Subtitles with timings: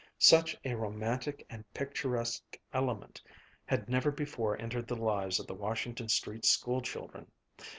[0.17, 3.21] Such a romantic and picturesque element
[3.67, 7.29] had never before entered the lives of the Washington Street school children.